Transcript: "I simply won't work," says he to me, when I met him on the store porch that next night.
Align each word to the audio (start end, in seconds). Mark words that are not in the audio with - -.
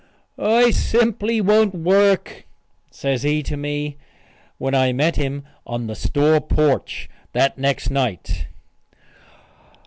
"I 0.39 0.71
simply 0.71 1.41
won't 1.41 1.75
work," 1.75 2.47
says 2.89 3.21
he 3.21 3.43
to 3.43 3.55
me, 3.55 3.97
when 4.57 4.73
I 4.73 4.93
met 4.93 5.15
him 5.15 5.43
on 5.67 5.85
the 5.85 5.93
store 5.93 6.41
porch 6.41 7.07
that 7.33 7.59
next 7.59 7.91
night. 7.91 8.47